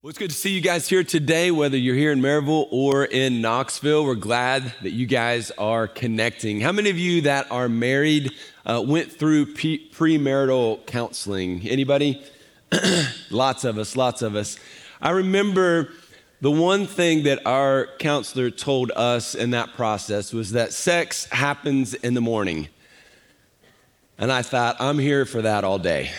[0.00, 3.04] Well, it's good to see you guys here today, whether you're here in Maryville or
[3.04, 4.04] in Knoxville.
[4.04, 6.60] We're glad that you guys are connecting.
[6.60, 8.30] How many of you that are married
[8.64, 11.66] uh, went through pre- premarital counseling?
[11.66, 12.22] Anybody?
[13.32, 14.56] lots of us, lots of us.
[15.02, 15.88] I remember
[16.40, 21.94] the one thing that our counselor told us in that process was that sex happens
[21.94, 22.68] in the morning.
[24.16, 26.12] And I thought, I'm here for that all day.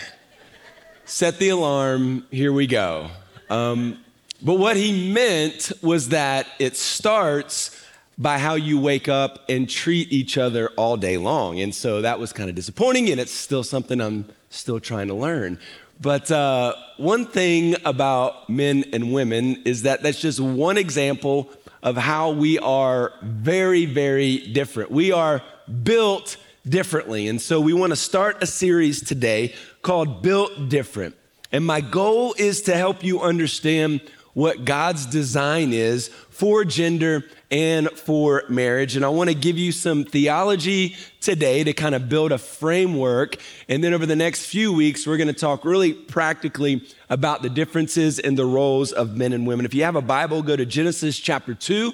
[1.06, 3.10] Set the alarm, here we go.
[3.50, 4.02] Um,
[4.42, 7.76] but what he meant was that it starts
[8.16, 11.60] by how you wake up and treat each other all day long.
[11.60, 15.14] And so that was kind of disappointing, and it's still something I'm still trying to
[15.14, 15.58] learn.
[16.00, 21.50] But uh, one thing about men and women is that that's just one example
[21.82, 24.90] of how we are very, very different.
[24.90, 25.42] We are
[25.82, 26.36] built
[26.68, 27.28] differently.
[27.28, 31.16] And so we want to start a series today called Built Different.
[31.52, 34.00] And my goal is to help you understand
[34.32, 38.94] what God's design is for gender and for marriage.
[38.94, 43.36] And I want to give you some theology today to kind of build a framework.
[43.68, 47.50] And then over the next few weeks, we're going to talk really practically about the
[47.50, 49.66] differences in the roles of men and women.
[49.66, 51.92] If you have a Bible, go to Genesis chapter 2,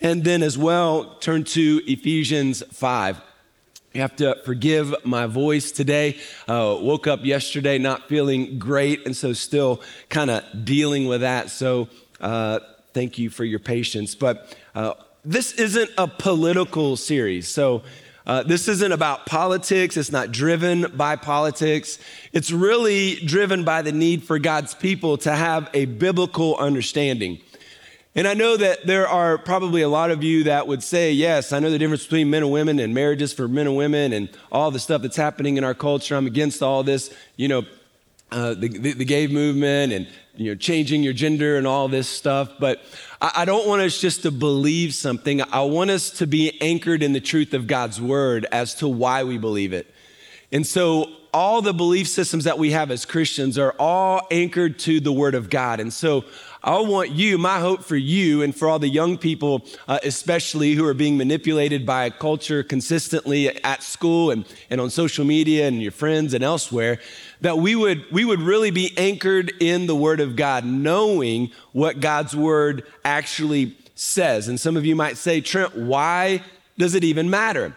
[0.00, 3.20] and then as well, turn to Ephesians 5.
[3.96, 6.18] You have to forgive my voice today.
[6.46, 9.80] Uh, woke up yesterday not feeling great, and so still
[10.10, 11.48] kind of dealing with that.
[11.48, 11.88] So
[12.20, 12.58] uh,
[12.92, 14.14] thank you for your patience.
[14.14, 14.92] But uh,
[15.24, 17.48] this isn't a political series.
[17.48, 17.84] So
[18.26, 19.96] uh, this isn't about politics.
[19.96, 21.98] It's not driven by politics.
[22.34, 27.38] It's really driven by the need for God's people to have a biblical understanding.
[28.16, 31.52] And I know that there are probably a lot of you that would say, yes,
[31.52, 34.30] I know the difference between men and women and marriages for men and women and
[34.50, 36.16] all the stuff that's happening in our culture.
[36.16, 37.66] I'm against all this, you know,
[38.32, 42.08] uh, the, the, the, gay movement and, you know, changing your gender and all this
[42.08, 42.50] stuff.
[42.58, 42.82] But
[43.20, 45.42] I, I don't want us just to believe something.
[45.42, 49.24] I want us to be anchored in the truth of God's word as to why
[49.24, 49.92] we believe it.
[50.50, 55.00] And so all the belief systems that we have as Christians are all anchored to
[55.00, 55.80] the Word of God.
[55.80, 56.24] And so
[56.66, 60.72] I want you, my hope for you and for all the young people, uh, especially
[60.72, 65.80] who are being manipulated by culture consistently at school and, and on social media and
[65.80, 66.98] your friends and elsewhere,
[67.40, 72.00] that we would, we would really be anchored in the Word of God, knowing what
[72.00, 74.48] God's Word actually says.
[74.48, 76.42] And some of you might say, Trent, why
[76.76, 77.76] does it even matter?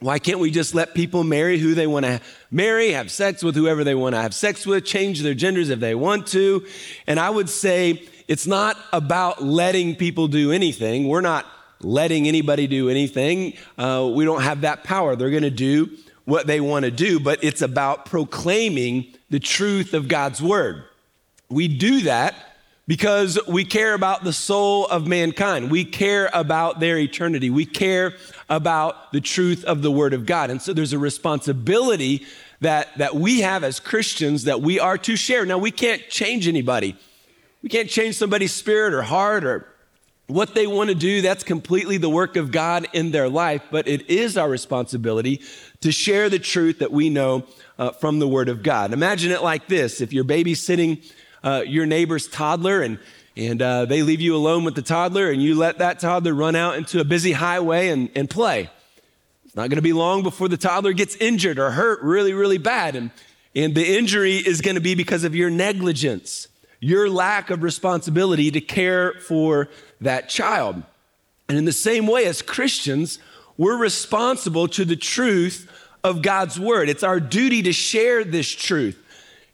[0.00, 3.54] Why can't we just let people marry who they want to marry, have sex with
[3.56, 6.66] whoever they want to have sex with, change their genders if they want to?
[7.06, 11.08] And I would say it's not about letting people do anything.
[11.08, 11.46] We're not
[11.80, 13.54] letting anybody do anything.
[13.76, 15.16] Uh, we don't have that power.
[15.16, 15.90] They're going to do
[16.24, 20.84] what they want to do, but it's about proclaiming the truth of God's word.
[21.48, 22.34] We do that
[22.86, 25.70] because we care about the soul of mankind.
[25.70, 27.48] We care about their eternity.
[27.48, 28.14] We care
[28.50, 30.50] about the truth of the word of God.
[30.50, 32.26] And so there's a responsibility
[32.60, 35.46] that, that we have as Christians that we are to share.
[35.46, 36.96] Now, we can't change anybody.
[37.68, 39.66] We can't change somebody's spirit or heart or
[40.26, 41.20] what they want to do.
[41.20, 45.42] That's completely the work of God in their life, but it is our responsibility
[45.82, 47.44] to share the truth that we know
[47.78, 48.94] uh, from the Word of God.
[48.94, 51.04] Imagine it like this if you're babysitting
[51.44, 52.98] uh, your neighbor's toddler and
[53.36, 56.56] and uh, they leave you alone with the toddler, and you let that toddler run
[56.56, 58.70] out into a busy highway and, and play.
[59.44, 62.56] It's not going to be long before the toddler gets injured or hurt really, really
[62.56, 62.96] bad.
[62.96, 63.10] And,
[63.54, 66.47] and the injury is going to be because of your negligence
[66.80, 69.68] your lack of responsibility to care for
[70.00, 70.82] that child.
[71.48, 73.18] And in the same way, as Christians,
[73.56, 75.70] we're responsible to the truth
[76.04, 76.88] of God's word.
[76.88, 79.02] It's our duty to share this truth.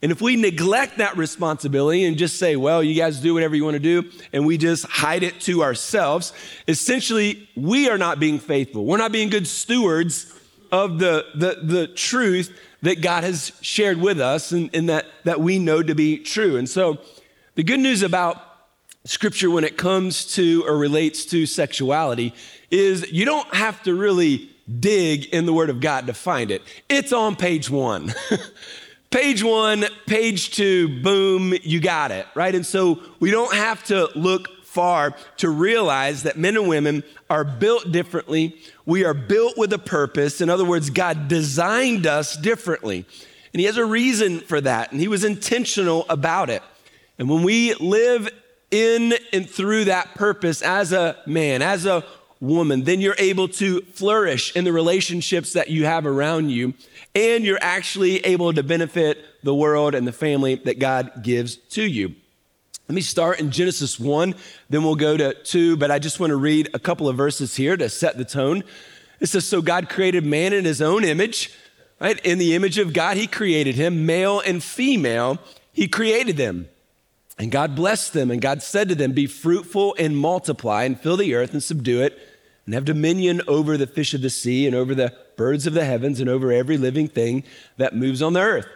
[0.03, 3.65] And if we neglect that responsibility and just say, well, you guys do whatever you
[3.65, 6.34] want to do, and we just hide it to ourselves,
[6.69, 8.84] essentially, we are not being faithful.
[8.84, 10.31] We're not being good stewards
[10.71, 15.41] of the, the, the truth that God has shared with us and, and that, that
[15.41, 16.56] we know to be true.
[16.56, 16.99] And so,
[17.55, 18.43] the good news about
[19.05, 22.34] scripture when it comes to or relates to sexuality
[22.71, 24.51] is you don't have to really
[24.81, 26.63] dig in the Word of God to find it.
[26.89, 28.13] It's on page one.
[29.10, 32.54] page one, page two, boom, you got it, right?
[32.54, 37.44] And so we don't have to look far to realize that men and women are
[37.44, 38.56] built differently.
[38.84, 40.41] We are built with a purpose.
[40.41, 43.06] In other words, God designed us differently.
[43.53, 46.62] And He has a reason for that, and He was intentional about it.
[47.18, 48.28] And when we live
[48.72, 52.04] in and through that purpose as a man, as a
[52.41, 56.74] woman, then you're able to flourish in the relationships that you have around you,
[57.15, 61.84] and you're actually able to benefit the world and the family that God gives to
[61.84, 62.16] you.
[62.89, 64.34] Let me start in Genesis 1,
[64.69, 67.57] then we'll go to 2, but I just want to read a couple of verses
[67.57, 68.63] here to set the tone.
[69.21, 71.51] It says, So God created man in his own image,
[71.98, 72.21] right?
[72.27, 75.39] In the image of God, he created him, male and female,
[75.72, 76.69] he created them.
[77.39, 81.16] And God blessed them, and God said to them, Be fruitful and multiply, and fill
[81.16, 82.19] the earth and subdue it,
[82.66, 85.86] and have dominion over the fish of the sea, and over the birds of the
[85.86, 87.45] heavens, and over every living thing
[87.78, 88.66] that moves on the earth.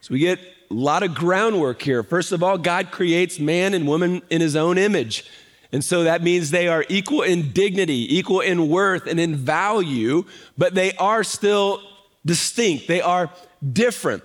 [0.00, 2.02] So we get a lot of groundwork here.
[2.02, 5.24] First of all, God creates man and woman in his own image.
[5.72, 10.24] And so that means they are equal in dignity, equal in worth, and in value,
[10.56, 11.82] but they are still
[12.24, 12.88] distinct.
[12.88, 13.30] They are
[13.72, 14.22] different.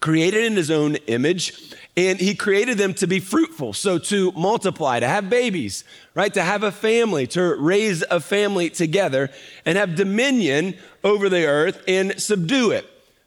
[0.00, 5.00] Created in his own image, and he created them to be fruitful, so to multiply,
[5.00, 5.84] to have babies,
[6.14, 6.32] right?
[6.34, 9.30] To have a family, to raise a family together,
[9.64, 12.86] and have dominion over the earth and subdue it.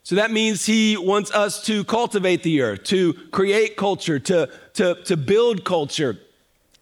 [0.10, 4.96] So that means he wants us to cultivate the earth, to create culture, to, to,
[5.04, 6.18] to build culture,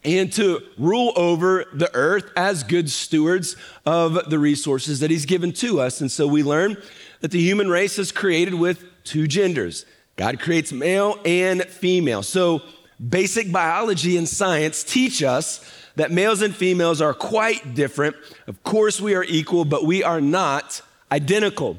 [0.06, 5.52] and to rule over the earth as good stewards of the resources that he's given
[5.52, 6.00] to us.
[6.00, 6.78] And so we learn
[7.20, 9.86] that the human race is created with two genders.
[10.16, 12.24] God creates male and female.
[12.24, 12.62] So
[13.10, 18.16] basic biology and science teach us that males and females are quite different.
[18.48, 20.82] Of course, we are equal, but we are not
[21.12, 21.78] identical.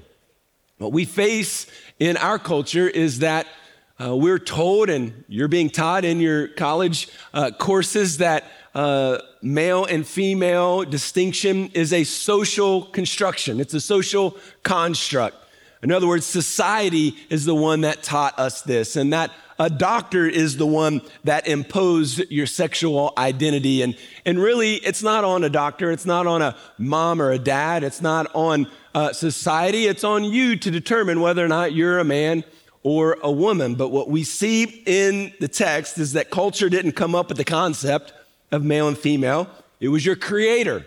[0.78, 1.66] What we face
[1.98, 3.48] in our culture is that
[4.00, 8.44] uh, we're told, and you're being taught in your college uh, courses, that
[8.76, 15.36] uh, male and female distinction is a social construction, it's a social construct.
[15.82, 20.26] In other words, society is the one that taught us this, and that a doctor
[20.28, 23.82] is the one that imposed your sexual identity.
[23.82, 27.38] And, and really, it's not on a doctor, it's not on a mom or a
[27.40, 28.69] dad, it's not on
[28.99, 32.43] uh, society, it's on you to determine whether or not you're a man
[32.83, 33.77] or a woman.
[33.77, 37.45] But what we see in the text is that culture didn't come up with the
[37.45, 38.12] concept
[38.50, 39.49] of male and female,
[39.79, 40.85] it was your creator.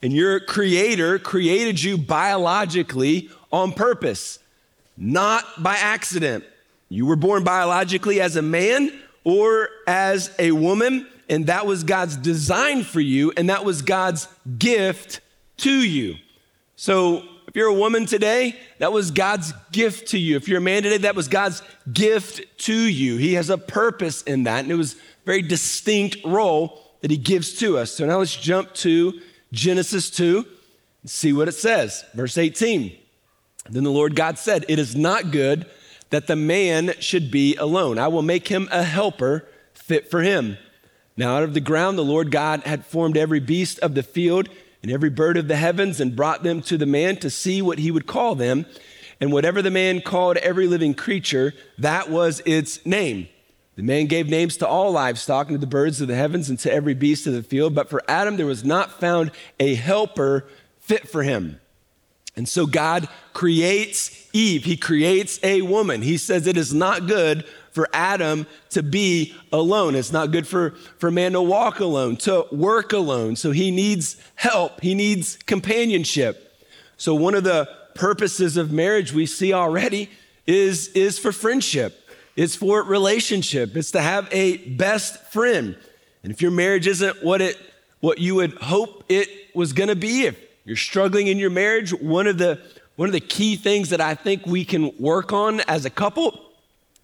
[0.00, 4.38] And your creator created you biologically on purpose,
[4.96, 6.44] not by accident.
[6.88, 12.16] You were born biologically as a man or as a woman, and that was God's
[12.16, 14.26] design for you, and that was God's
[14.58, 15.20] gift
[15.58, 16.16] to you.
[16.80, 20.36] So if you're a woman today, that was God's gift to you.
[20.36, 21.60] If you're a man today, that was God's
[21.92, 23.16] gift to you.
[23.16, 27.16] He has a purpose in that, and it was a very distinct role that He
[27.16, 27.90] gives to us.
[27.90, 29.20] So now let's jump to
[29.50, 30.46] Genesis 2
[31.02, 32.04] and see what it says.
[32.14, 32.96] Verse 18.
[33.68, 35.66] Then the Lord God said, It is not good
[36.10, 37.98] that the man should be alone.
[37.98, 40.58] I will make him a helper fit for him.
[41.16, 44.48] Now, out of the ground, the Lord God had formed every beast of the field
[44.82, 47.78] and every bird of the heavens and brought them to the man to see what
[47.78, 48.66] he would call them.
[49.20, 53.28] And whatever the man called every living creature, that was its name.
[53.74, 56.58] The man gave names to all livestock and to the birds of the heavens and
[56.60, 57.74] to every beast of the field.
[57.74, 60.46] But for Adam, there was not found a helper
[60.80, 61.60] fit for him.
[62.36, 64.64] And so God creates Eve.
[64.64, 66.02] He creates a woman.
[66.02, 69.94] He says it is not good for Adam to be alone.
[69.94, 73.36] It's not good for, for man to walk alone, to work alone.
[73.36, 76.44] So he needs help, he needs companionship.
[76.96, 80.10] So, one of the purposes of marriage we see already
[80.46, 85.76] is, is for friendship, it's for relationship, it's to have a best friend.
[86.22, 87.56] And if your marriage isn't what, it,
[88.00, 92.26] what you would hope it was gonna be, if you're struggling in your marriage, one
[92.26, 92.60] of the
[92.96, 96.47] one of the key things that I think we can work on as a couple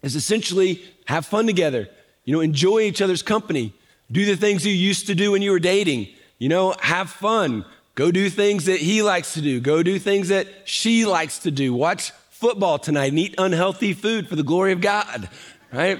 [0.04, 1.88] is essentially have fun together.
[2.24, 3.74] You know, enjoy each other's company.
[4.12, 6.08] Do the things you used to do when you were dating.
[6.38, 7.64] You know, have fun.
[7.94, 9.60] Go do things that he likes to do.
[9.60, 11.72] Go do things that she likes to do.
[11.72, 15.28] Watch football tonight and eat unhealthy food for the glory of God,
[15.72, 15.98] right?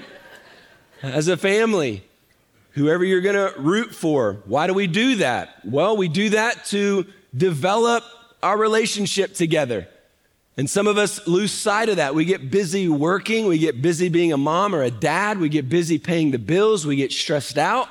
[1.01, 2.03] As a family,
[2.71, 4.41] whoever you're going to root for.
[4.45, 5.65] Why do we do that?
[5.65, 8.03] Well, we do that to develop
[8.43, 9.87] our relationship together.
[10.57, 12.15] And some of us lose sight of that.
[12.15, 15.67] We get busy working, we get busy being a mom or a dad, we get
[15.67, 17.89] busy paying the bills, we get stressed out.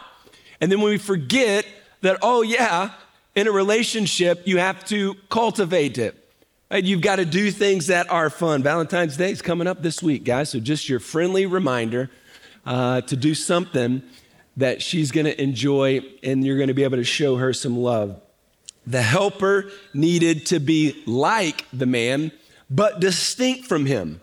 [0.61, 1.67] And then we forget
[2.01, 2.93] that, oh, yeah,
[3.35, 6.17] in a relationship, you have to cultivate it.
[6.71, 6.83] Right?
[6.83, 8.63] You've got to do things that are fun.
[8.63, 10.49] Valentine's Day is coming up this week, guys.
[10.51, 12.11] So just your friendly reminder
[12.65, 14.03] uh, to do something
[14.57, 17.77] that she's going to enjoy and you're going to be able to show her some
[17.77, 18.21] love.
[18.87, 22.33] The helper needed to be like the man
[22.71, 24.21] but distinct from him.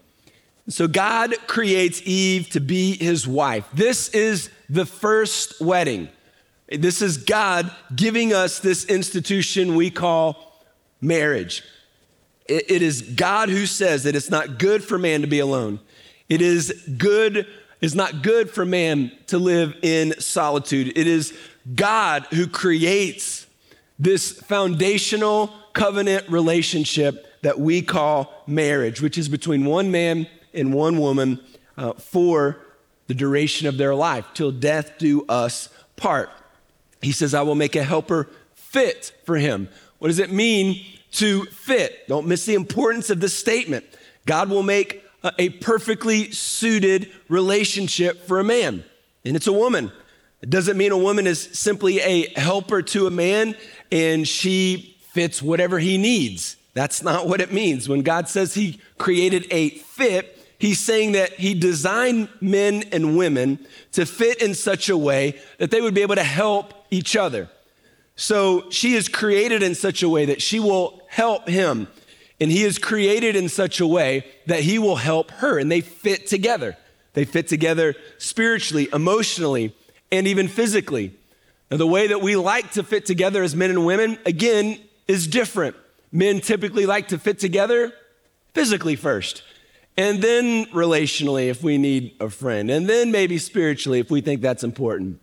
[0.70, 3.68] So God creates Eve to be his wife.
[3.74, 6.10] This is the first wedding.
[6.70, 10.64] This is God giving us this institution we call
[11.02, 11.64] marriage.
[12.48, 15.80] it is God who says that it's not good for man to be alone.
[16.30, 17.48] It is good
[17.82, 20.94] is not good for man to live in solitude.
[20.96, 21.38] It is
[21.76, 23.48] God who creates
[23.98, 31.00] this foundational covenant relationship that we call marriage, which is between one man and one
[31.00, 31.40] woman
[31.78, 32.58] uh, for
[33.08, 36.30] the duration of their life, till death do us part.
[37.02, 39.70] He says, I will make a helper fit for him.
[40.00, 42.08] What does it mean to fit?
[42.08, 43.86] Don't miss the importance of this statement.
[44.26, 48.84] God will make a, a perfectly suited relationship for a man,
[49.26, 49.92] and it's a woman.
[50.42, 53.56] It doesn't mean a woman is simply a helper to a man
[53.92, 56.58] and she fits whatever he needs.
[56.74, 57.90] That's not what it means.
[57.90, 63.60] When God says he created a fit, he's saying that he designed men and women
[63.94, 67.50] to fit in such a way that they would be able to help each other.
[68.16, 71.88] So she is created in such a way that she will help him.
[72.40, 75.60] And he is created in such a way that he will help her.
[75.60, 76.78] And they fit together.
[77.14, 79.76] They fit together spiritually, emotionally,
[80.12, 81.16] and even physically.
[81.70, 85.28] Now, the way that we like to fit together as men and women, again, is
[85.28, 85.76] different.
[86.12, 87.94] Men typically like to fit together
[88.54, 89.44] physically first,
[89.98, 94.42] and then relationally if we need a friend, and then maybe spiritually if we think
[94.42, 95.20] that's important.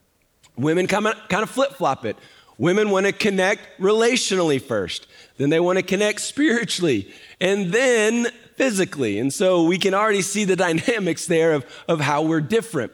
[0.57, 2.17] Women kind of, flip flop it.
[2.57, 9.19] Women want to connect relationally first, then they want to connect spiritually, and then physically.
[9.21, 12.93] And so we can already see the dynamics there of, of how we're different.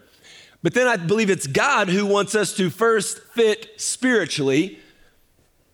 [0.63, 4.79] But then I believe it's God who wants us to first fit spiritually.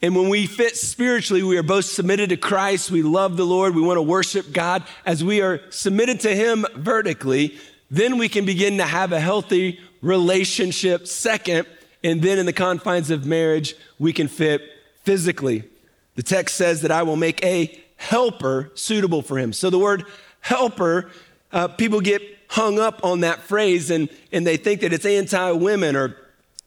[0.02, 2.90] And when we fit spiritually, we are both submitted to Christ.
[2.90, 3.75] We love the Lord.
[3.75, 4.83] We want to worship God.
[5.04, 7.59] As we are submitted to Him vertically,
[7.90, 11.66] then we can begin to have a healthy relationship second.
[12.02, 14.62] And then in the confines of marriage, we can fit
[15.02, 15.64] physically.
[16.14, 19.52] The text says that I will make a helper suitable for him.
[19.52, 20.07] So the word
[20.40, 21.11] helper,
[21.52, 25.52] uh, people get hung up on that phrase and, and they think that it's anti
[25.52, 26.16] women or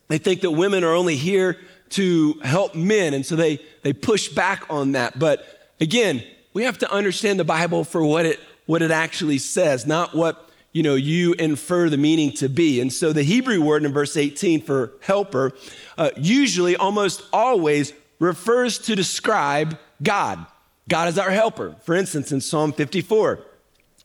[0.07, 1.57] they think that women are only here
[1.93, 3.13] to help men.
[3.13, 5.17] And so they, they push back on that.
[5.17, 5.45] But
[5.79, 6.23] again,
[6.53, 10.49] we have to understand the Bible for what it, what it actually says, not what
[10.71, 12.81] you know you infer the meaning to be.
[12.81, 15.53] And so the Hebrew word in verse 18 for helper
[15.97, 20.45] uh, usually, almost always, refers to describe God.
[20.89, 21.75] God is our helper.
[21.83, 23.39] For instance, in Psalm 54,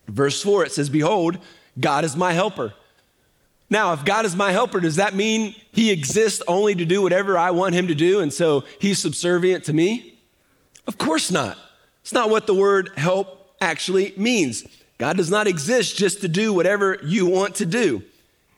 [0.08, 1.38] verse 4, it says, Behold,
[1.80, 2.74] God is my helper.
[3.70, 7.36] Now, if God is my helper, does that mean he exists only to do whatever
[7.36, 10.18] I want him to do and so he's subservient to me?
[10.86, 11.58] Of course not.
[12.02, 14.64] It's not what the word help actually means.
[14.96, 18.02] God does not exist just to do whatever you want to do.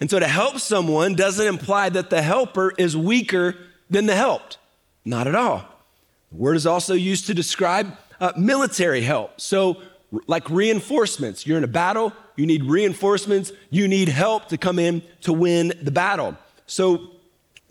[0.01, 3.57] And so to help someone doesn't imply that the helper is weaker
[3.91, 4.59] than the helped.
[5.05, 5.65] Not at all.
[6.31, 9.41] The word is also used to describe uh, military help.
[9.41, 9.83] So,
[10.27, 15.03] like reinforcements, you're in a battle, you need reinforcements, you need help to come in
[15.23, 16.37] to win the battle.
[16.67, 17.11] So,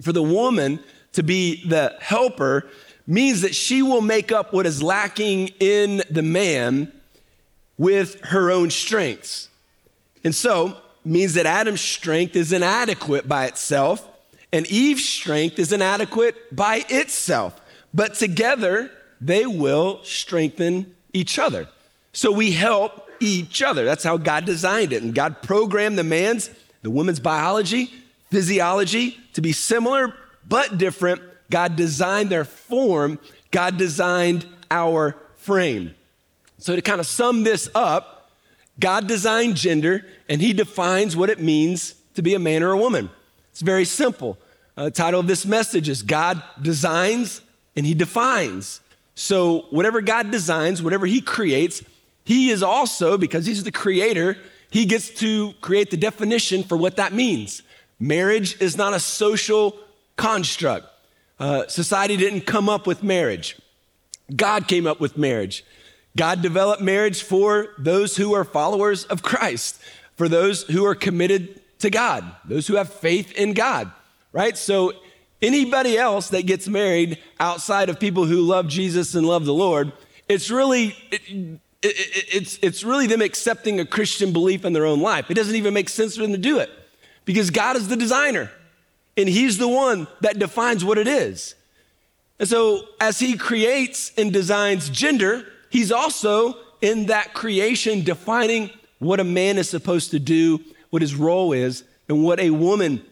[0.01, 0.79] for the woman
[1.13, 2.67] to be the helper
[3.05, 6.91] means that she will make up what is lacking in the man
[7.77, 9.49] with her own strengths.
[10.23, 14.07] And so, means that Adam's strength is inadequate by itself,
[14.51, 17.59] and Eve's strength is inadequate by itself.
[17.93, 21.67] But together, they will strengthen each other.
[22.13, 23.85] So we help each other.
[23.85, 25.03] That's how God designed it.
[25.03, 26.49] And God programmed the man's,
[26.81, 27.91] the woman's biology,
[28.29, 30.15] physiology to be similar
[30.47, 31.21] but different.
[31.49, 33.19] God designed their form,
[33.51, 35.95] God designed our frame.
[36.59, 38.31] So to kind of sum this up,
[38.79, 42.77] God designed gender and he defines what it means to be a man or a
[42.77, 43.09] woman.
[43.51, 44.37] It's very simple.
[44.77, 47.41] Uh, the title of this message is God designs
[47.75, 48.81] and he defines.
[49.15, 51.83] So, whatever God designs, whatever he creates,
[52.29, 54.37] he is also, because he's the creator,
[54.69, 57.63] he gets to create the definition for what that means.
[57.99, 59.75] Marriage is not a social
[60.15, 60.85] construct.
[61.39, 63.57] Uh, society didn't come up with marriage,
[64.35, 65.65] God came up with marriage.
[66.15, 69.81] God developed marriage for those who are followers of Christ,
[70.15, 73.91] for those who are committed to God, those who have faith in God,
[74.33, 74.55] right?
[74.55, 74.93] So,
[75.41, 79.93] anybody else that gets married outside of people who love Jesus and love the Lord,
[80.27, 80.95] it's really.
[81.09, 85.31] It, it, it's, it's really them accepting a Christian belief in their own life.
[85.31, 86.69] It doesn't even make sense for them to do it
[87.25, 88.51] because God is the designer
[89.15, 91.55] and He's the one that defines what it is.
[92.39, 99.19] And so, as He creates and designs gender, He's also in that creation defining what
[99.19, 100.59] a man is supposed to do,
[100.89, 103.03] what his role is, and what a woman,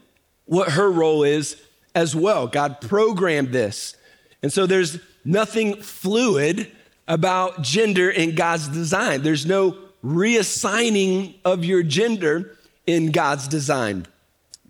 [0.46, 1.60] what her role is
[1.94, 2.46] as well.
[2.46, 3.96] God programmed this.
[4.42, 6.70] And so, there's nothing fluid
[7.08, 9.22] about gender in God's design.
[9.22, 14.06] There's no reassigning of your gender in God's design.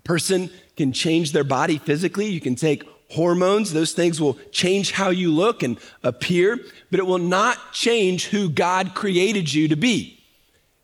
[0.04, 2.26] Person can change their body physically.
[2.26, 6.58] You can take hormones, those things will change how you look and appear,
[6.90, 10.22] but it will not change who God created you to be.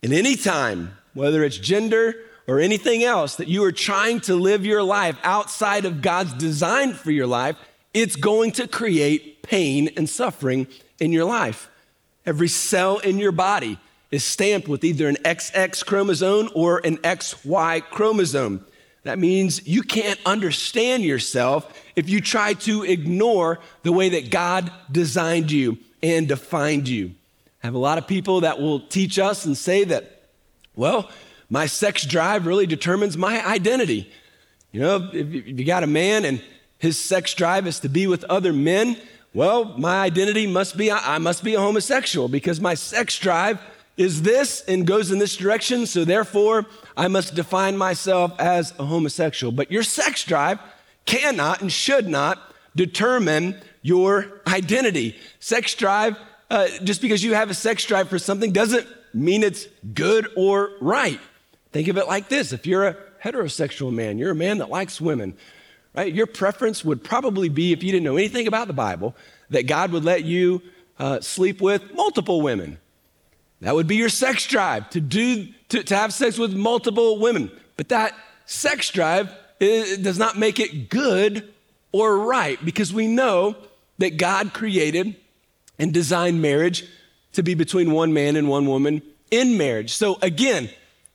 [0.02, 2.14] And any time, whether it's gender
[2.46, 6.94] or anything else, that you are trying to live your life outside of God's design
[6.94, 7.56] for your life,
[7.92, 10.66] it's going to create pain and suffering
[11.04, 11.68] in your life.
[12.24, 13.78] Every cell in your body
[14.10, 18.64] is stamped with either an XX chromosome or an XY chromosome.
[19.02, 24.72] That means you can't understand yourself if you try to ignore the way that God
[24.90, 27.12] designed you and defined you.
[27.62, 30.22] I have a lot of people that will teach us and say that,
[30.74, 31.10] well,
[31.50, 34.10] my sex drive really determines my identity.
[34.72, 36.42] You know, if you got a man and
[36.78, 38.96] his sex drive is to be with other men,
[39.34, 43.60] well, my identity must be I must be a homosexual because my sex drive
[43.96, 48.84] is this and goes in this direction, so therefore I must define myself as a
[48.84, 49.52] homosexual.
[49.52, 50.60] But your sex drive
[51.04, 52.40] cannot and should not
[52.76, 55.16] determine your identity.
[55.40, 56.16] Sex drive,
[56.50, 60.70] uh, just because you have a sex drive for something doesn't mean it's good or
[60.80, 61.20] right.
[61.72, 65.00] Think of it like this if you're a heterosexual man, you're a man that likes
[65.00, 65.36] women,
[65.94, 66.12] right?
[66.12, 69.14] Your preference would probably be, if you didn't know anything about the Bible,
[69.50, 70.62] that God would let you
[70.98, 72.78] uh, sleep with multiple women.
[73.60, 77.50] That would be your sex drive to do to, to have sex with multiple women.
[77.76, 78.14] But that
[78.46, 81.48] sex drive does not make it good
[81.92, 83.56] or right because we know
[83.98, 85.16] that God created
[85.78, 86.84] and designed marriage
[87.32, 89.94] to be between one man and one woman in marriage.
[89.94, 90.68] So again,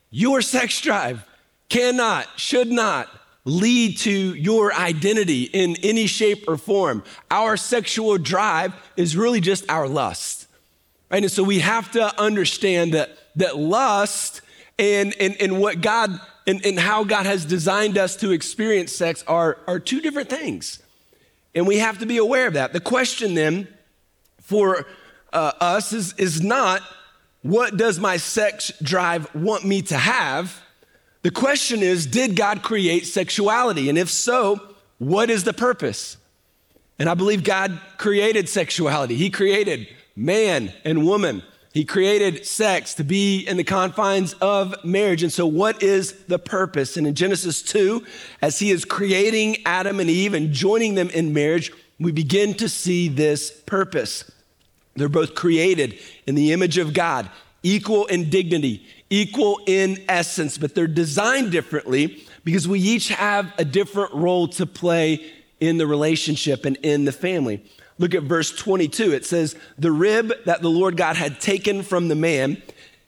[0.10, 1.24] your sex drive
[1.70, 3.08] cannot, should not
[3.46, 7.04] lead to your identity in any shape or form.
[7.32, 10.48] Our sexual drive is really just our lust.
[11.10, 11.24] Right?
[11.24, 14.42] And so we have to understand that, that lust
[14.78, 16.20] and, and, and what God
[16.50, 20.82] and, and how God has designed us to experience sex are, are two different things.
[21.54, 22.74] And we have to be aware of that.
[22.74, 23.68] The question then
[24.42, 24.88] for
[25.32, 26.82] uh, us is, is not
[27.44, 30.60] what does my sex drive want me to have?
[31.22, 33.90] The question is, did God create sexuality?
[33.90, 36.18] And if so, what is the purpose?
[36.98, 39.16] And I believe God created sexuality.
[39.16, 41.44] He created man and woman.
[41.74, 45.24] He created sex to be in the confines of marriage.
[45.24, 46.98] And so, what is the purpose?
[46.98, 48.04] And in Genesis 2,
[48.42, 52.68] as he is creating Adam and Eve and joining them in marriage, we begin to
[52.68, 54.30] see this purpose.
[54.96, 57.30] They're both created in the image of God,
[57.62, 63.66] equal in dignity, equal in essence, but they're designed differently because we each have a
[63.66, 67.64] different role to play in the relationship and in the family.
[67.98, 69.14] Look at verse 22.
[69.14, 72.62] It says, The rib that the Lord God had taken from the man,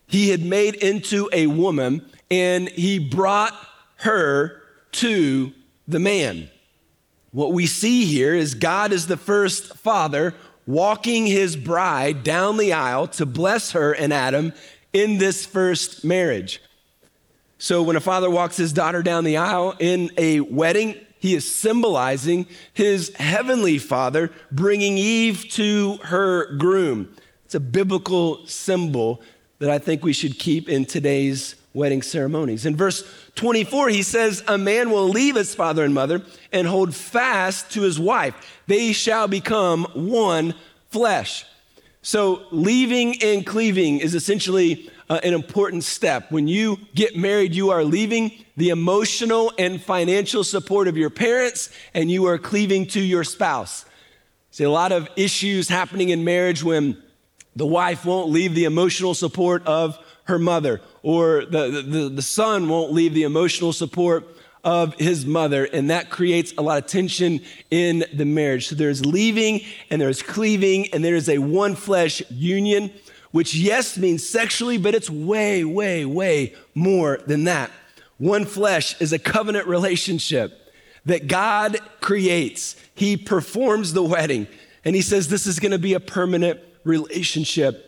[0.07, 3.53] he had made into a woman, and he brought
[3.97, 4.61] her
[4.93, 5.53] to
[5.87, 6.49] the man.
[7.31, 10.33] What we see here is God is the first father
[10.67, 14.53] walking his bride down the aisle to bless her and Adam
[14.93, 16.61] in this first marriage.
[17.57, 21.53] So when a father walks his daughter down the aisle in a wedding, he is
[21.53, 27.15] symbolizing his heavenly father bringing Eve to her groom.
[27.45, 29.21] It's a biblical symbol
[29.59, 32.65] that I think we should keep in today's wedding ceremonies.
[32.65, 33.03] In verse
[33.35, 37.81] 24, he says, A man will leave his father and mother and hold fast to
[37.81, 38.33] his wife.
[38.67, 40.55] They shall become one
[40.89, 41.45] flesh.
[42.03, 46.31] So, leaving and cleaving is essentially uh, an important step.
[46.31, 51.69] When you get married, you are leaving the emotional and financial support of your parents
[51.93, 53.85] and you are cleaving to your spouse.
[54.49, 57.01] See, a lot of issues happening in marriage when
[57.55, 62.69] the wife won't leave the emotional support of her mother, or the, the, the son
[62.69, 64.25] won't leave the emotional support
[64.63, 68.67] of his mother, and that creates a lot of tension in the marriage.
[68.67, 72.91] So there's leaving and there's cleaving, and there is a one flesh union,
[73.31, 77.71] which, yes, means sexually, but it's way, way, way more than that.
[78.17, 80.73] One flesh is a covenant relationship
[81.05, 82.75] that God creates.
[82.93, 84.47] He performs the wedding,
[84.85, 87.87] and He says this is to be a permanent relationship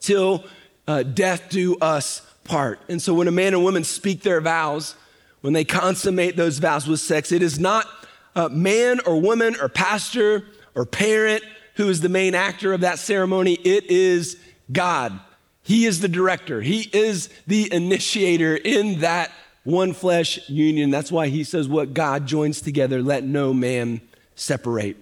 [0.00, 0.44] till
[0.86, 2.80] uh, death do us part.
[2.88, 4.94] And so when a man and woman speak their vows,
[5.42, 7.86] when they consummate those vows with sex, it is not
[8.34, 12.98] a man or woman or pastor or parent who is the main actor of that
[12.98, 13.54] ceremony.
[13.54, 14.38] It is
[14.70, 15.20] God.
[15.62, 19.30] He is the director, He is the initiator in that
[19.64, 20.90] one flesh union.
[20.90, 24.00] That's why He says, What God joins together, let no man
[24.34, 24.96] separate.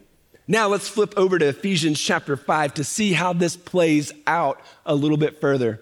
[0.46, 4.94] Now let's flip over to Ephesians chapter 5 to see how this plays out a
[4.94, 5.80] little bit further.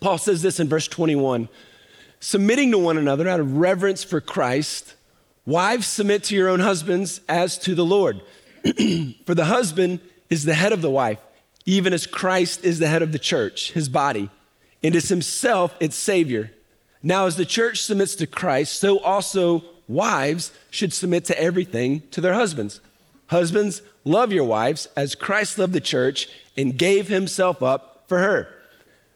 [0.00, 1.48] Paul says this in verse 21
[2.20, 4.94] submitting to one another out of reverence for Christ,
[5.46, 8.20] wives submit to your own husbands as to the Lord.
[9.26, 10.00] for the husband
[10.30, 11.18] is the head of the wife,
[11.64, 14.30] even as Christ is the head of the church, his body,
[14.82, 16.50] and is himself its Savior.
[17.02, 22.20] Now, as the church submits to Christ, so also wives should submit to everything to
[22.20, 22.80] their husbands.
[23.28, 28.48] Husbands, love your wives as Christ loved the church and gave himself up for her,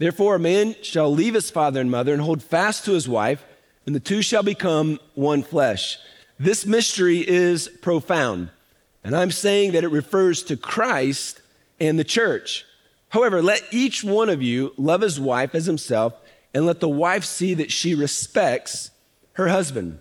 [0.00, 3.44] Therefore, a man shall leave his father and mother and hold fast to his wife,
[3.84, 5.98] and the two shall become one flesh.
[6.38, 8.48] This mystery is profound,
[9.04, 11.42] and I'm saying that it refers to Christ
[11.78, 12.64] and the church.
[13.10, 16.14] However, let each one of you love his wife as himself,
[16.54, 18.92] and let the wife see that she respects
[19.34, 19.98] her husband.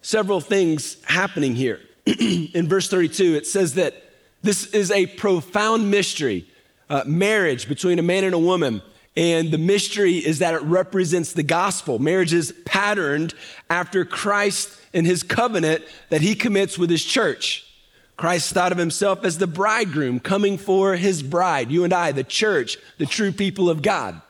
[0.00, 1.78] Several things happening here.
[2.06, 4.02] In verse 32, it says that
[4.40, 6.48] this is a profound mystery
[6.92, 8.82] uh, marriage between a man and a woman.
[9.16, 11.98] And the mystery is that it represents the gospel.
[11.98, 13.32] Marriage is patterned
[13.70, 17.66] after Christ and his covenant that he commits with his church.
[18.18, 22.24] Christ thought of himself as the bridegroom coming for his bride, you and I, the
[22.24, 24.20] church, the true people of God.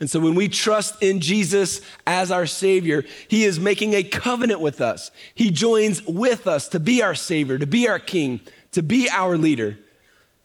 [0.00, 4.58] And so when we trust in Jesus as our Savior, He is making a covenant
[4.58, 5.12] with us.
[5.32, 8.40] He joins with us to be our Savior, to be our King,
[8.72, 9.78] to be our leader.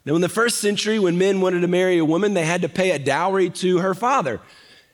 [0.07, 2.69] Now, in the first century, when men wanted to marry a woman, they had to
[2.69, 4.39] pay a dowry to her father.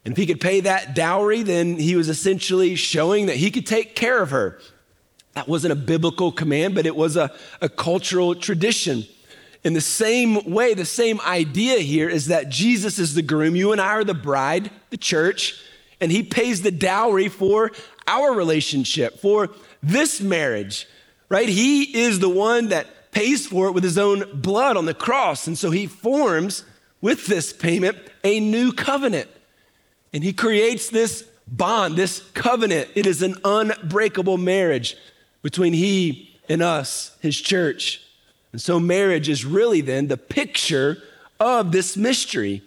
[0.04, 3.68] And if he could pay that dowry, then he was essentially showing that he could
[3.68, 4.60] take care of her.
[5.34, 9.04] That wasn't a biblical command, but it was a, a cultural tradition.
[9.64, 13.72] In the same way, the same idea here is that Jesus is the groom, you
[13.72, 15.62] and I are the bride, the church,
[16.02, 17.70] and he pays the dowry for
[18.08, 19.52] our relationship, for
[19.84, 20.88] this marriage,
[21.30, 21.48] right?
[21.48, 25.48] He is the one that pays for it with his own blood on the cross.
[25.48, 26.64] And so he forms
[27.02, 29.30] with this payment a new covenant.
[30.12, 32.90] And he creates this bond, this covenant.
[32.96, 34.96] It is an unbreakable marriage
[35.42, 38.02] between he and us, his church.
[38.52, 41.02] And so, marriage is really then the picture
[41.40, 42.62] of this mystery.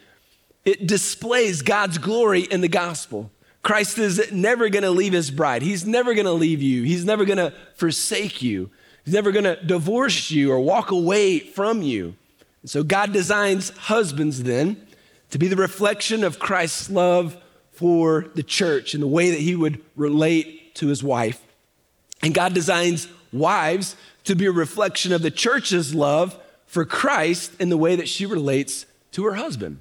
[0.64, 3.30] It displays God's glory in the gospel.
[3.62, 5.62] Christ is never going to leave his bride.
[5.62, 6.82] He's never going to leave you.
[6.82, 8.70] He's never going to forsake you.
[9.06, 12.16] He's never going to divorce you or walk away from you.
[12.60, 14.84] And so, God designs husbands then
[15.30, 17.36] to be the reflection of Christ's love
[17.70, 21.42] for the church and the way that he would relate to his wife.
[22.22, 27.68] And God designs wives to be a reflection of the church's love for Christ in
[27.68, 29.80] the way that she relates to her husband.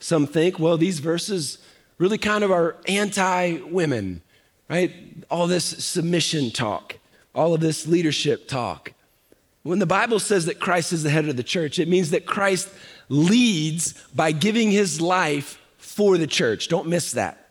[0.00, 1.58] Some think, well, these verses
[1.96, 4.22] really kind of are anti women,
[4.68, 4.92] right?
[5.30, 6.97] All this submission talk,
[7.34, 8.92] all of this leadership talk.
[9.62, 12.26] When the Bible says that Christ is the head of the church, it means that
[12.26, 12.68] Christ
[13.08, 16.68] leads by giving his life for the church.
[16.68, 17.50] Don't miss that.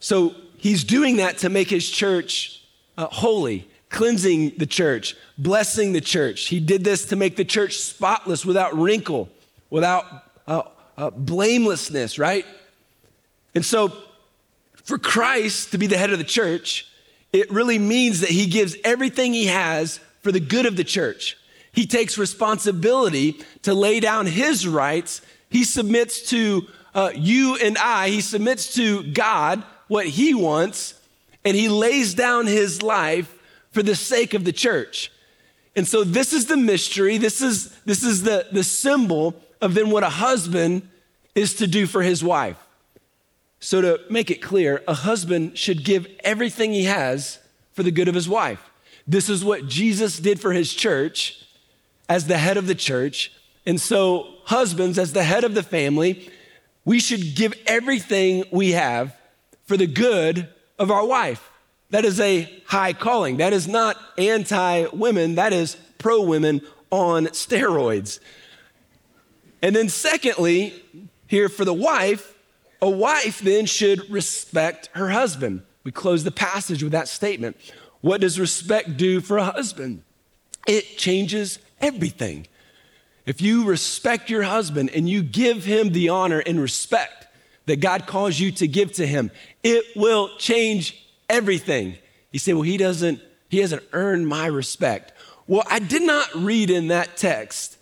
[0.00, 2.64] So he's doing that to make his church
[2.96, 6.48] uh, holy cleansing the church, blessing the church.
[6.48, 9.28] He did this to make the church spotless, without wrinkle,
[9.70, 10.04] without
[10.46, 10.62] uh,
[10.96, 12.44] uh, blamelessness, right?
[13.54, 13.92] And so,
[14.84, 16.87] for Christ to be the head of the church,
[17.32, 21.36] it really means that he gives everything he has for the good of the church.
[21.72, 25.20] He takes responsibility to lay down his rights.
[25.50, 30.94] He submits to uh, you and I, he submits to God what he wants,
[31.44, 33.32] and he lays down his life
[33.70, 35.12] for the sake of the church.
[35.76, 37.18] And so this is the mystery.
[37.18, 40.88] This is, this is the, the symbol of then what a husband
[41.34, 42.56] is to do for his wife.
[43.60, 47.38] So to make it clear, a husband should give everything he has
[47.72, 48.70] for the good of his wife.
[49.06, 51.44] This is what Jesus did for his church
[52.08, 53.32] as the head of the church.
[53.66, 56.30] And so, husbands, as the head of the family,
[56.84, 59.16] we should give everything we have
[59.64, 61.50] for the good of our wife.
[61.90, 63.38] That is a high calling.
[63.38, 68.20] That is not anti women, that is pro women on steroids.
[69.60, 70.82] And then, secondly,
[71.26, 72.34] here for the wife,
[72.80, 75.62] a wife then should respect her husband.
[75.84, 77.56] We close the passage with that statement.
[78.00, 80.02] What does respect do for a husband?
[80.66, 82.46] It changes everything.
[83.26, 87.26] If you respect your husband and you give him the honor and respect
[87.66, 89.30] that God calls you to give to him,
[89.62, 91.96] it will change everything.
[92.32, 95.12] You say, well, he doesn't, he hasn't earned my respect.
[95.46, 97.76] Well, I did not read in that text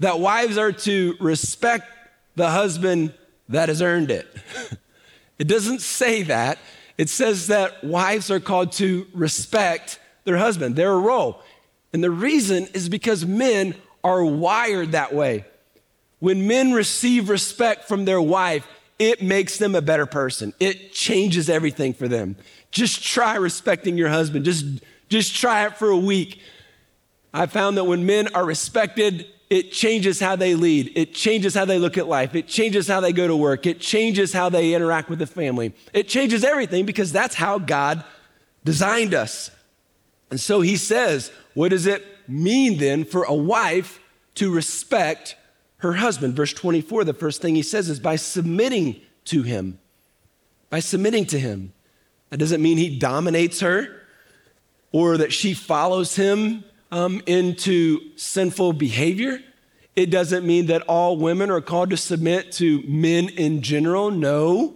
[0.00, 1.86] that wives are to respect
[2.36, 3.14] the husband
[3.48, 4.26] that has earned it.
[5.38, 6.58] it doesn't say that.
[6.96, 11.42] It says that wives are called to respect their husband, their role.
[11.92, 15.44] And the reason is because men are wired that way.
[16.18, 18.66] When men receive respect from their wife,
[18.98, 20.54] it makes them a better person.
[20.60, 22.36] It changes everything for them.
[22.70, 24.44] Just try respecting your husband.
[24.44, 24.64] Just,
[25.08, 26.40] just try it for a week.
[27.32, 30.90] I found that when men are respected, it changes how they lead.
[30.96, 32.34] It changes how they look at life.
[32.34, 33.66] It changes how they go to work.
[33.66, 35.72] It changes how they interact with the family.
[35.92, 38.02] It changes everything because that's how God
[38.64, 39.52] designed us.
[40.28, 44.00] And so he says, what does it mean then for a wife
[44.34, 45.36] to respect
[45.76, 46.34] her husband?
[46.34, 49.78] Verse 24, the first thing he says is by submitting to him.
[50.68, 51.72] By submitting to him.
[52.30, 54.02] That doesn't mean he dominates her
[54.90, 59.40] or that she follows him um, into sinful behavior.
[59.96, 64.10] It doesn't mean that all women are called to submit to men in general.
[64.10, 64.74] No.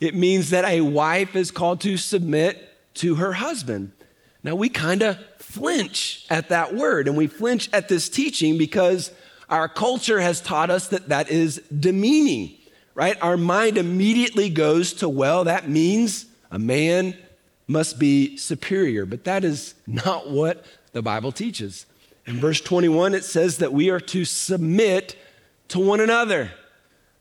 [0.00, 3.92] It means that a wife is called to submit to her husband.
[4.42, 9.10] Now, we kind of flinch at that word and we flinch at this teaching because
[9.48, 12.56] our culture has taught us that that is demeaning,
[12.94, 13.16] right?
[13.22, 17.16] Our mind immediately goes to, well, that means a man
[17.66, 19.06] must be superior.
[19.06, 20.64] But that is not what
[20.94, 21.84] the Bible teaches.
[22.24, 25.16] In verse 21, it says that we are to submit
[25.68, 26.52] to one another.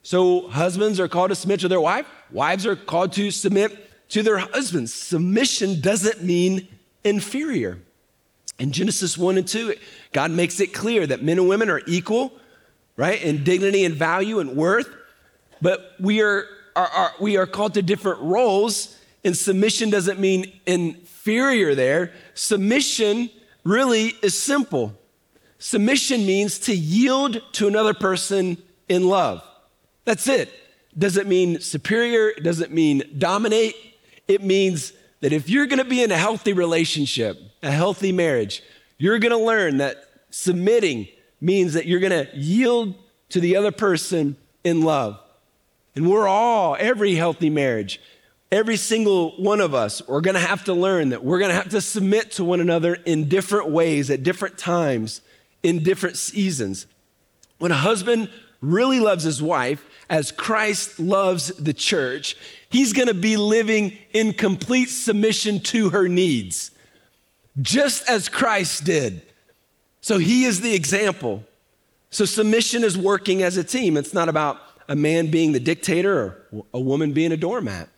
[0.04, 4.24] So husbands are called to submit to their wife, wives are called to submit to
[4.24, 4.94] their husbands.
[4.94, 6.68] Submission doesn't mean
[7.04, 7.80] inferior.
[8.60, 9.74] In Genesis 1 and 2,
[10.12, 12.32] God makes it clear that men and women are equal,
[12.96, 14.90] right, in dignity and value and worth,
[15.62, 20.60] but we are, are, are we are called to different roles, and submission doesn't mean
[20.68, 22.12] inferior there.
[22.36, 23.32] Submission
[23.64, 24.94] really is simple.
[25.58, 28.58] Submission means to yield to another person
[28.90, 29.42] in love.
[30.06, 30.52] That's it.
[30.98, 33.76] Doesn't mean superior, it doesn't mean dominate.
[34.28, 38.62] It means that if you're gonna be in a healthy relationship, a healthy marriage,
[38.98, 41.08] you're gonna learn that submitting
[41.40, 42.96] means that you're gonna yield
[43.30, 45.20] to the other person in love.
[45.96, 48.02] And we're all, every healthy marriage,
[48.54, 51.56] every single one of us are going to have to learn that we're going to
[51.56, 55.22] have to submit to one another in different ways at different times
[55.64, 56.86] in different seasons.
[57.58, 58.30] When a husband
[58.62, 62.38] really loves his wife as Christ loves the church,
[62.70, 66.70] he's going to be living in complete submission to her needs,
[67.60, 69.24] just as Christ did.
[70.02, 71.44] So he is the example.
[72.12, 73.98] So submission is working as a team.
[73.98, 77.90] It's not about a man being the dictator or a woman being a doormat.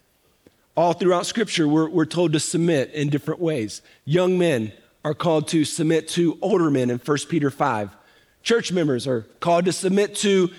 [0.76, 3.82] All throughout Scripture, we're, we're told to submit in different ways.
[4.04, 4.74] Young men
[5.06, 7.96] are called to submit to older men in 1 Peter 5.
[8.44, 10.50] Church members are called to submit to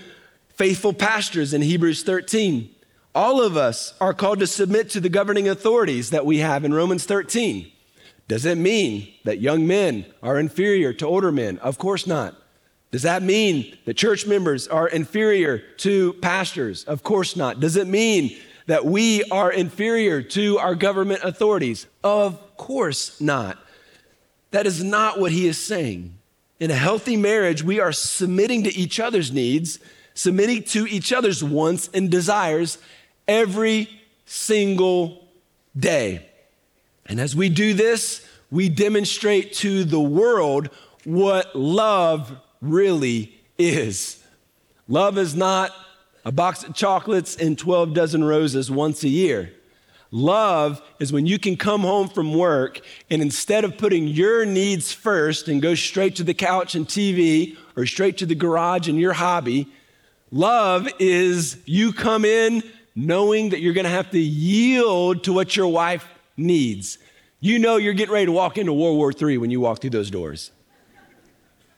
[0.55, 2.73] faithful pastors in Hebrews 13.
[3.13, 6.73] All of us are called to submit to the governing authorities that we have in
[6.73, 7.71] Romans 13.
[8.27, 11.59] Does it mean that young men are inferior to older men?
[11.59, 12.35] Of course not.
[12.89, 16.83] Does that mean that church members are inferior to pastors?
[16.85, 17.59] Of course not.
[17.59, 18.35] Does it mean
[18.67, 21.87] that we are inferior to our government authorities?
[22.03, 23.57] Of course not.
[24.51, 26.17] That is not what he is saying.
[26.59, 29.79] In a healthy marriage, we are submitting to each other's needs,
[30.13, 32.77] submitting to each other's wants and desires
[33.27, 33.89] every
[34.25, 35.27] single
[35.77, 36.25] day.
[37.05, 40.69] And as we do this, we demonstrate to the world
[41.03, 44.23] what love really is.
[44.87, 45.71] Love is not
[46.27, 49.53] a box of chocolates and 12 dozen roses once a year.
[50.11, 54.91] Love is when you can come home from work and instead of putting your needs
[54.91, 58.99] first and go straight to the couch and TV or straight to the garage and
[58.99, 59.69] your hobby,
[60.29, 62.61] love is you come in
[62.93, 66.97] knowing that you're going to have to yield to what your wife needs.
[67.39, 69.91] You know you're getting ready to walk into World War III when you walk through
[69.91, 70.51] those doors.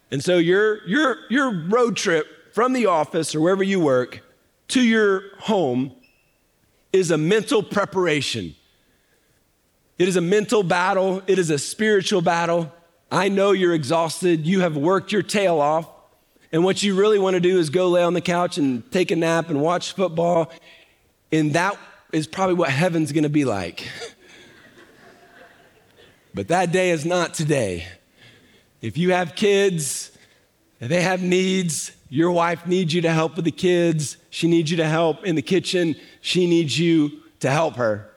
[0.09, 4.23] And so your, your, your road trip from the office or wherever you work
[4.69, 5.93] to your home
[6.91, 8.55] is a mental preparation.
[9.97, 12.71] It is a mental battle, it is a spiritual battle.
[13.11, 15.87] I know you're exhausted, you have worked your tail off,
[16.51, 19.11] and what you really want to do is go lay on the couch and take
[19.11, 20.51] a nap and watch football,
[21.31, 21.77] and that
[22.13, 23.87] is probably what heaven's going to be like.
[26.33, 27.85] but that day is not today.
[28.81, 30.11] If you have kids,
[30.79, 34.17] they have needs, Your wife needs you to help with the kids.
[34.31, 35.95] She needs you to help in the kitchen.
[36.21, 38.09] She needs you to help her.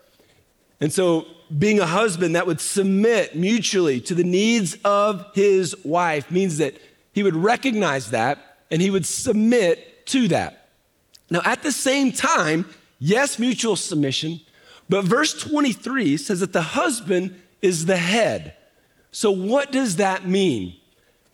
[0.81, 1.27] And so,
[1.57, 6.75] being a husband that would submit mutually to the needs of his wife means that
[7.13, 8.39] he would recognize that
[8.71, 10.69] and he would submit to that.
[11.31, 12.65] Now, at the same time,
[12.99, 14.41] yes, mutual submission,
[14.89, 18.55] but verse 23 says that the husband is the head.
[19.11, 20.77] So, what does that mean?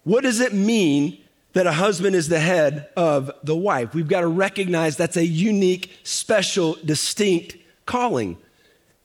[0.03, 1.19] What does it mean
[1.53, 3.95] that a husband is the head of the wife?
[3.95, 7.57] We've got to recognize that's a unique, special, distinct
[7.87, 8.37] calling.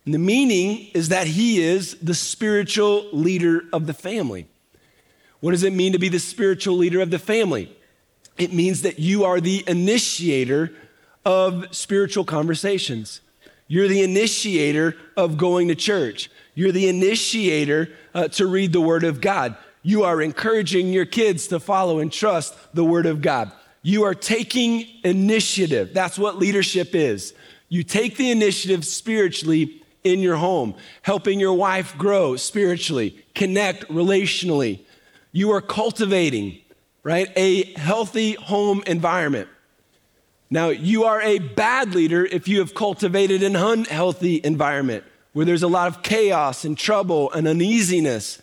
[0.05, 4.47] And the meaning is that he is the spiritual leader of the family.
[5.39, 7.75] What does it mean to be the spiritual leader of the family?
[8.37, 10.73] It means that you are the initiator
[11.25, 13.21] of spiritual conversations.
[13.67, 16.29] You're the initiator of going to church.
[16.55, 19.55] You're the initiator uh, to read the Word of God.
[19.83, 23.51] You are encouraging your kids to follow and trust the Word of God.
[23.81, 25.93] You are taking initiative.
[25.93, 27.33] That's what leadership is.
[27.67, 34.81] You take the initiative spiritually in your home, helping your wife grow spiritually, connect relationally.
[35.31, 36.59] You are cultivating,
[37.03, 39.49] right, a healthy home environment.
[40.49, 45.63] Now, you are a bad leader if you have cultivated an unhealthy environment where there's
[45.63, 48.39] a lot of chaos and trouble and uneasiness,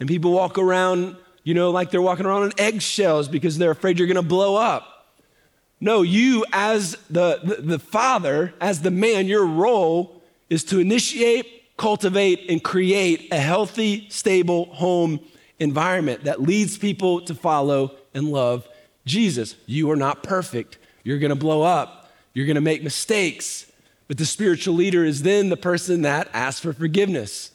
[0.00, 3.98] and people walk around, you know, like they're walking around on eggshells because they're afraid
[3.98, 4.98] you're gonna blow up.
[5.80, 11.76] No, you, as the, the, the father, as the man, your role is to initiate,
[11.76, 15.20] cultivate, and create a healthy, stable home
[15.60, 18.66] environment that leads people to follow and love
[19.04, 19.54] Jesus.
[19.66, 20.78] You are not perfect.
[21.04, 22.10] You're going to blow up.
[22.34, 23.70] You're going to make mistakes.
[24.08, 27.52] But the spiritual leader is then the person that asks for forgiveness,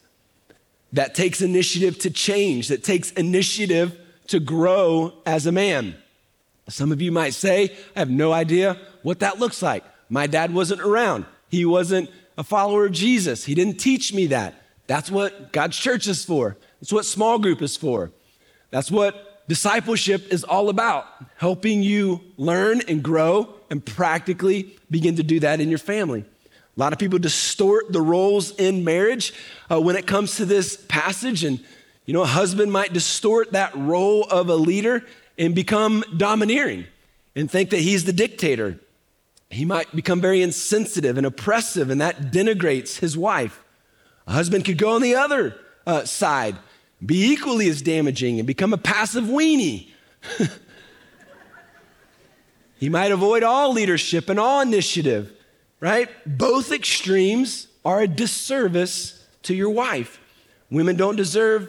[0.93, 5.95] that takes initiative to change, that takes initiative to grow as a man.
[6.69, 9.83] Some of you might say, I have no idea what that looks like.
[10.09, 11.25] My dad wasn't around.
[11.49, 13.43] He wasn't a follower of Jesus.
[13.43, 14.55] He didn't teach me that.
[14.87, 16.57] That's what God's church is for.
[16.79, 18.11] That's what small group is for.
[18.69, 25.23] That's what discipleship is all about helping you learn and grow and practically begin to
[25.23, 26.25] do that in your family.
[26.75, 29.33] A lot of people distort the roles in marriage
[29.71, 31.43] uh, when it comes to this passage.
[31.43, 31.63] And,
[32.05, 35.05] you know, a husband might distort that role of a leader
[35.37, 36.85] and become domineering
[37.35, 38.79] and think that he's the dictator.
[39.49, 43.63] He might become very insensitive and oppressive, and that denigrates his wife.
[44.25, 45.55] A husband could go on the other
[45.85, 46.57] uh, side
[47.05, 49.89] be equally as damaging and become a passive weenie.
[52.79, 55.31] he might avoid all leadership and all initiative,
[55.83, 56.09] right?
[56.25, 60.17] Both extremes are a disservice to your wife.
[60.71, 61.67] Women don't deserve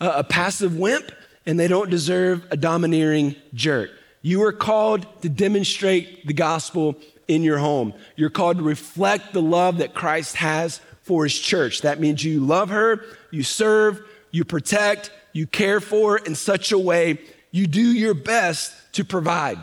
[0.00, 1.12] a, a passive wimp,
[1.46, 3.90] and they don't deserve a domineering jerk.
[4.20, 6.96] You are called to demonstrate the gospel
[7.28, 7.94] in your home.
[8.16, 11.82] You're called to reflect the love that Christ has for his church.
[11.82, 16.78] That means you love her, you serve, you protect, you care for in such a
[16.78, 17.20] way,
[17.52, 19.58] you do your best to provide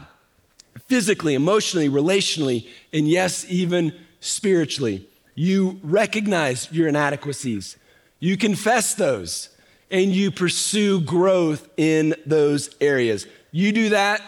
[0.90, 5.08] physically, emotionally, relationally, and yes, even spiritually.
[5.36, 7.78] You recognize your inadequacies,
[8.20, 9.50] you confess those,
[9.92, 13.28] and you pursue growth in those areas.
[13.52, 14.22] You do that,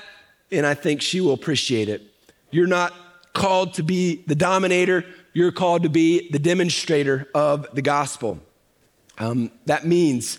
[0.52, 2.04] and I think she will appreciate it.
[2.52, 2.94] You're not
[3.34, 8.40] called to be the dominator, you're called to be the demonstrator of the gospel.
[9.18, 10.38] Um, that means,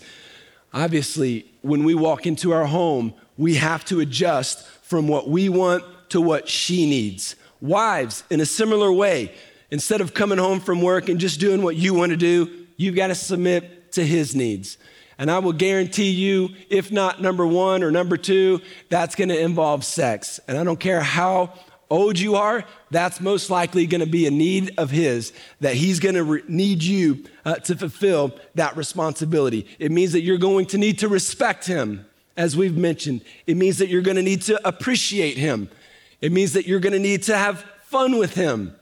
[0.73, 5.83] obviously, when we walk into our home, we have to adjust from what we want
[6.13, 7.35] to what she needs.
[7.59, 9.33] Wives, in a similar way,
[9.71, 12.95] instead of coming home from work and just doing what you want to do, you've
[12.95, 14.77] got to submit to his needs.
[15.17, 19.39] And I will guarantee you, if not number one or number two, that's going to
[19.39, 20.39] involve sex.
[20.47, 21.51] And I don't care how
[21.89, 25.99] old you are, that's most likely going to be a need of His that He's
[25.99, 29.65] going to re- need you uh, to fulfill that responsibility.
[29.79, 32.05] It means that you're going to need to respect Him,
[32.37, 33.21] as we've mentioned.
[33.47, 35.69] It means that you're going to need to appreciate Him.
[36.23, 38.73] It means that you're going to need to have fun with Him.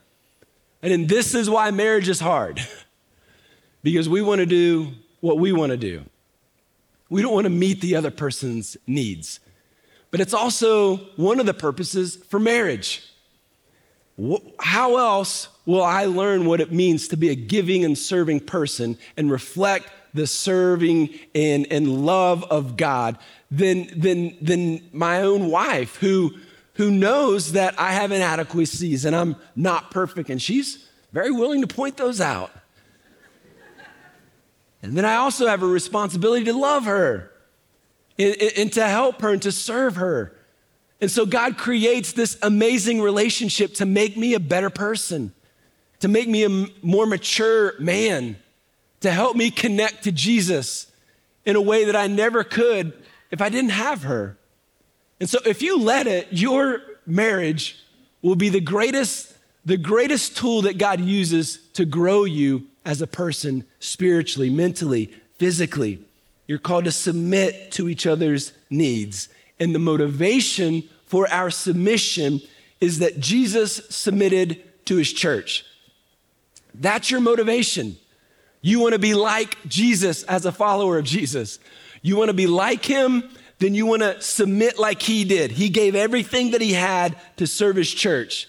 [0.80, 2.60] And this is why marriage is hard,
[3.82, 6.04] because we want to do what we want to do.
[7.10, 9.40] We don't want to meet the other person's needs.
[10.12, 13.02] But it's also one of the purposes for marriage.
[14.60, 18.96] How else will I learn what it means to be a giving and serving person
[19.16, 23.18] and reflect the serving and, and love of God
[23.50, 26.34] than, than, than my own wife who,
[26.74, 31.66] who knows that I have inadequacies and I'm not perfect, and she's very willing to
[31.66, 32.50] point those out.
[34.82, 37.30] And then I also have a responsibility to love her
[38.18, 40.34] and, and to help her and to serve her
[41.02, 45.34] And so God creates this amazing relationship to make me a better person,
[45.98, 48.36] to make me a more mature man,
[49.00, 50.86] to help me connect to Jesus
[51.44, 52.92] in a way that I never could
[53.32, 54.38] if I didn't have her.
[55.22, 57.78] And so if you let it, your marriage
[58.22, 59.32] will be the greatest
[59.64, 66.00] the greatest tool that God uses to grow you as a person spiritually, mentally, physically.
[66.48, 69.28] You're called to submit to each other's needs.
[69.60, 72.40] And the motivation for our submission
[72.80, 75.64] is that Jesus submitted to his church.
[76.74, 77.96] That's your motivation.
[78.60, 81.60] You want to be like Jesus as a follower of Jesus.
[82.02, 83.30] You want to be like him,
[83.62, 85.52] then you want to submit like he did.
[85.52, 88.48] He gave everything that he had to serve his church.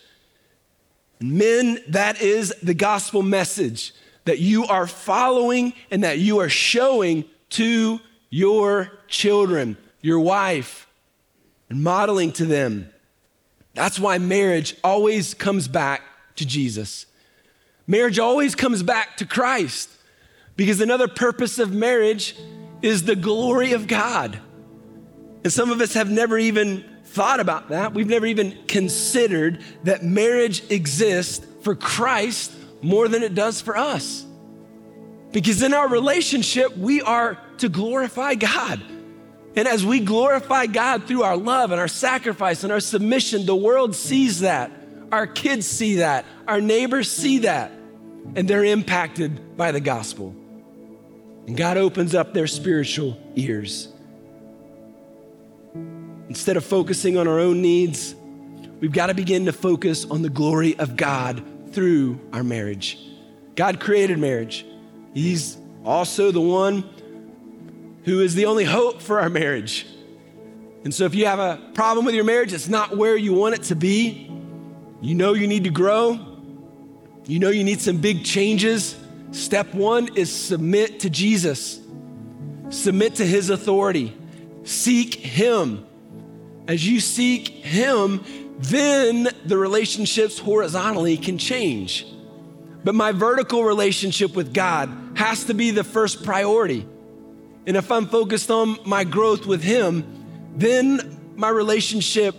[1.22, 3.94] Men, that is the gospel message
[4.26, 8.00] that you are following and that you are showing to
[8.32, 10.88] your children, your wife,
[11.70, 12.92] and modeling to them.
[13.76, 16.02] That's why marriage always comes back
[16.38, 17.06] to Jesus.
[17.86, 19.92] Marriage always comes back to Christ
[20.56, 22.36] because another purpose of marriage
[22.82, 24.40] is the glory of God.
[25.44, 27.94] And some of us have never even thought about that.
[27.94, 34.26] We've never even considered that marriage exists for Christ more than it does for us.
[35.32, 38.82] Because in our relationship, we are to glorify God.
[39.56, 43.56] And as we glorify God through our love and our sacrifice and our submission, the
[43.56, 44.72] world sees that.
[45.12, 46.26] Our kids see that.
[46.48, 47.72] Our neighbors see that.
[48.36, 50.36] And they're impacted by the gospel.
[51.46, 53.93] And God opens up their spiritual ears.
[56.34, 58.16] Instead of focusing on our own needs,
[58.80, 62.98] we've got to begin to focus on the glory of God through our marriage.
[63.56, 64.66] God created marriage.
[65.14, 66.90] He's also the one
[68.06, 69.86] who is the only hope for our marriage.
[70.84, 73.54] And so if you have a problem with your marriage, it's not where you want
[73.54, 74.28] it to be.
[75.02, 76.14] You know you need to grow.
[77.28, 78.98] You know you need some big changes.
[79.30, 81.80] Step one is submit to Jesus,
[82.72, 84.18] submit to his authority,
[84.64, 85.86] seek him.
[86.68, 88.24] As you seek him,
[88.60, 92.06] then the relationships horizontally can change.
[92.84, 96.88] But my vertical relationship with God has to be the first priority.
[97.66, 100.06] And if I'm focused on my growth with Him,
[100.56, 102.36] then my relationship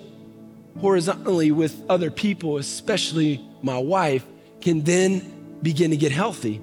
[0.81, 4.25] horizontally with other people, especially my wife,
[4.61, 6.61] can then begin to get healthy.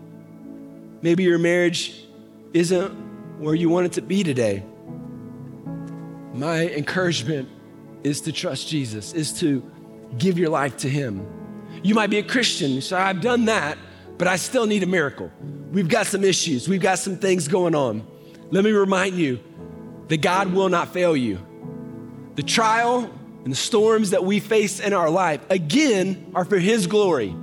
[1.01, 2.05] Maybe your marriage
[2.53, 2.91] isn't
[3.39, 4.64] where you want it to be today.
[6.42, 7.50] My encouragement
[8.04, 9.64] is to trust Jesus, is to
[10.18, 11.24] give your life to Him.
[11.84, 13.78] You might be a Christian, so I've done that,
[14.18, 15.32] but I still need a miracle.
[15.72, 18.08] We've got some issues, we've got some things going on.
[18.50, 19.39] Let me remind you
[20.08, 21.38] that God will not fail you.
[22.34, 23.08] The trial
[23.44, 27.36] and the storms that we face in our life, again, are for His glory,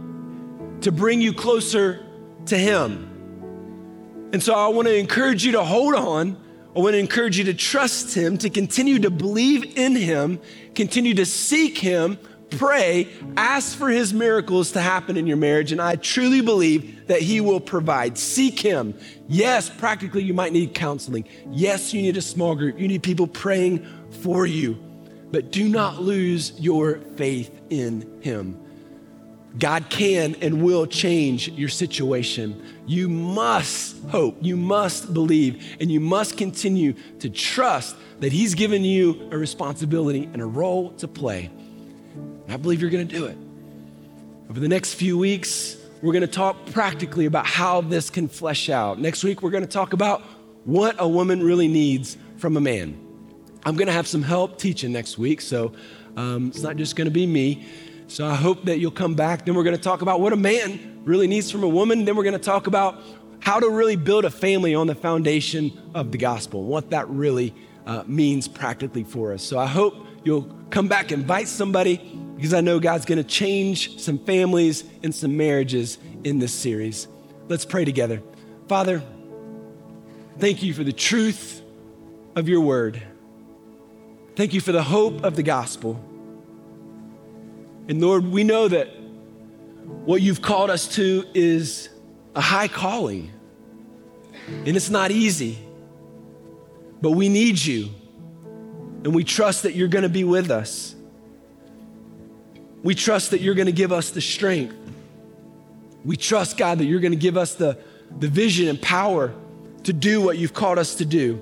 [0.81, 2.05] to bring you closer
[2.47, 4.31] to Him.
[4.33, 6.48] And so I want to encourage you to hold on.
[6.79, 10.41] I want to encourage you to trust Him, to continue to believe in Him,
[10.77, 12.21] continue to seek Him,
[12.51, 15.73] pray, ask for His miracles to happen in your marriage.
[15.73, 18.17] And I truly believe that He will provide.
[18.17, 18.97] Seek Him.
[19.27, 21.25] Yes, practically, you might need counseling.
[21.51, 22.79] Yes, you need a small group.
[22.79, 23.85] You need people praying
[24.23, 24.79] for you.
[25.33, 28.57] But do not lose your faith in Him.
[29.57, 32.63] God can and will change your situation.
[32.87, 38.85] You must hope, you must believe, and you must continue to trust that He's given
[38.85, 41.51] you a responsibility and a role to play.
[42.15, 43.39] And I believe you're going to do it.
[44.51, 48.69] Over the next few weeks, we're going to talk practically about how this can flesh
[48.69, 48.99] out.
[49.01, 50.23] Next week, we're going to talk about
[50.65, 52.99] what a woman really needs from a man.
[53.65, 55.73] I'm going to have some help teaching next week, so
[56.17, 57.67] um, it's not just going to be me.
[58.09, 59.45] So I hope that you'll come back.
[59.45, 62.07] Then we're going to talk about what a man really needs from a woman.
[62.07, 63.03] Then we're going to talk about
[63.41, 67.55] how to really build a family on the foundation of the gospel, what that really
[67.87, 69.43] uh, means practically for us.
[69.43, 69.95] So I hope
[70.25, 71.99] you'll come back, invite somebody,
[72.37, 77.09] because I know God's going to change some families and some marriages in this series.
[77.49, 78.23] Let's pray together.
[78.69, 79.03] Father,
[80.39, 81.63] thank you for the truth
[82.37, 83.03] of your word.
[84.35, 86.03] Thank you for the hope of the gospel.
[87.89, 88.89] And Lord, we know that
[90.05, 91.89] what you've called us to is
[92.35, 93.33] a high calling.
[94.47, 95.59] And it's not easy,
[97.01, 97.89] but we need you.
[99.05, 100.95] And we trust that you're going to be with us.
[102.83, 104.75] We trust that you're going to give us the strength.
[106.05, 107.79] We trust, God, that you're going to give us the,
[108.19, 109.35] the vision and power
[109.85, 111.41] to do what you've called us to do.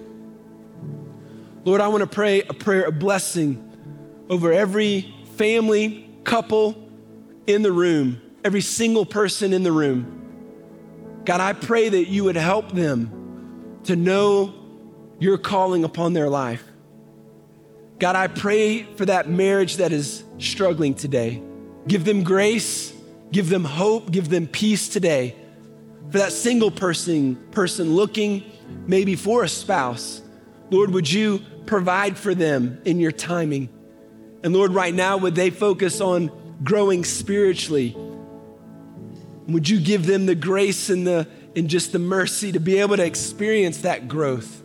[1.65, 3.63] Lord, I want to pray a prayer of blessing
[4.29, 6.77] over every family, couple
[7.47, 11.23] in the room, every single person in the room.
[11.25, 14.53] God, I pray that you would help them to know
[15.19, 16.63] your calling upon their life.
[17.99, 21.43] God, I pray for that marriage that is struggling today.
[21.89, 22.93] Give them grace,
[23.33, 25.37] give them hope, give them peace today.
[26.11, 28.45] For that single person, person looking
[28.87, 30.21] maybe for a spouse,
[30.71, 33.69] Lord, would you provide for them in your timing?
[34.47, 36.31] And Lord, right now, would they focus on
[36.63, 37.97] growing spiritually?
[39.49, 41.27] Would you give them the grace and the
[41.57, 44.63] and just the mercy to be able to experience that growth?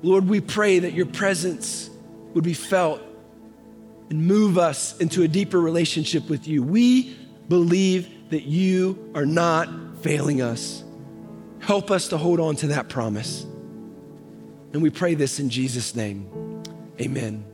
[0.00, 1.90] Lord, we pray that your presence
[2.32, 3.02] would be felt
[4.08, 6.62] and move us into a deeper relationship with you.
[6.62, 7.14] We
[7.50, 9.68] believe that you are not
[10.00, 10.82] failing us.
[11.58, 13.42] Help us to hold on to that promise.
[14.72, 16.62] And we pray this in Jesus' name.
[16.98, 17.53] Amen.